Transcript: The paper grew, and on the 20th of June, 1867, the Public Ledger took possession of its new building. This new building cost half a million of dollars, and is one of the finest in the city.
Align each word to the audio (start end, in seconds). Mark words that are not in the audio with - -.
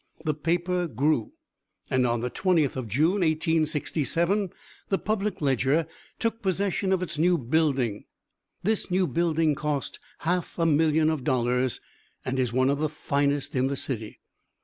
The 0.25 0.33
paper 0.33 0.87
grew, 0.87 1.33
and 1.87 2.07
on 2.07 2.21
the 2.21 2.31
20th 2.31 2.75
of 2.75 2.87
June, 2.87 3.21
1867, 3.21 4.49
the 4.89 4.97
Public 4.97 5.41
Ledger 5.41 5.85
took 6.17 6.41
possession 6.41 6.91
of 6.91 7.03
its 7.03 7.19
new 7.19 7.37
building. 7.37 8.05
This 8.63 8.89
new 8.89 9.05
building 9.05 9.53
cost 9.53 9.99
half 10.21 10.57
a 10.57 10.65
million 10.65 11.11
of 11.11 11.23
dollars, 11.23 11.79
and 12.25 12.39
is 12.39 12.51
one 12.51 12.71
of 12.71 12.79
the 12.79 12.89
finest 12.89 13.55
in 13.55 13.67
the 13.67 13.75
city. 13.75 14.19